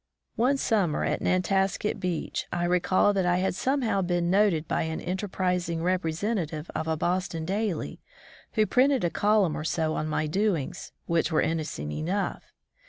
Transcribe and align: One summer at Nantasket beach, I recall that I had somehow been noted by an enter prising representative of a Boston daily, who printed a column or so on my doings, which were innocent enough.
One 0.35 0.57
summer 0.57 1.03
at 1.05 1.21
Nantasket 1.21 1.99
beach, 1.99 2.47
I 2.51 2.63
recall 2.65 3.13
that 3.13 3.27
I 3.27 3.37
had 3.37 3.53
somehow 3.53 4.01
been 4.01 4.31
noted 4.31 4.67
by 4.67 4.81
an 4.81 4.99
enter 4.99 5.27
prising 5.27 5.83
representative 5.83 6.71
of 6.73 6.87
a 6.87 6.97
Boston 6.97 7.45
daily, 7.45 8.01
who 8.53 8.65
printed 8.65 9.03
a 9.03 9.11
column 9.11 9.55
or 9.55 9.63
so 9.63 9.93
on 9.93 10.07
my 10.07 10.25
doings, 10.25 10.91
which 11.05 11.31
were 11.31 11.43
innocent 11.43 11.91
enough. 11.93 12.51